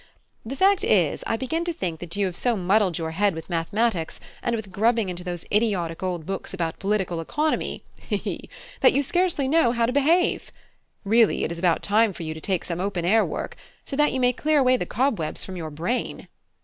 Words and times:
The 0.43 0.55
fact 0.55 0.83
is, 0.83 1.23
I 1.27 1.37
begin 1.37 1.63
to 1.63 1.71
think 1.71 1.99
that 1.99 2.15
you 2.15 2.25
have 2.25 2.35
so 2.35 2.57
muddled 2.57 2.97
your 2.97 3.11
head 3.11 3.35
with 3.35 3.51
mathematics, 3.51 4.19
and 4.41 4.55
with 4.55 4.71
grubbing 4.71 5.09
into 5.09 5.23
those 5.23 5.45
idiotic 5.51 6.01
old 6.01 6.25
books 6.25 6.55
about 6.55 6.79
political 6.79 7.19
economy 7.21 7.83
(he 7.97 8.17
he!), 8.17 8.49
that 8.79 8.93
you 8.93 9.03
scarcely 9.03 9.47
know 9.47 9.73
how 9.73 9.85
to 9.85 9.93
behave. 9.93 10.51
Really, 11.03 11.43
it 11.43 11.51
is 11.51 11.59
about 11.59 11.83
time 11.83 12.13
for 12.13 12.23
you 12.23 12.33
to 12.33 12.41
take 12.41 12.61
to 12.61 12.69
some 12.69 12.79
open 12.79 13.05
air 13.05 13.23
work, 13.23 13.55
so 13.85 13.95
that 13.95 14.11
you 14.11 14.19
may 14.19 14.33
clear 14.33 14.57
away 14.57 14.75
the 14.75 14.87
cobwebs 14.87 15.45
from 15.45 15.55
your 15.55 15.69
brain." 15.69 16.27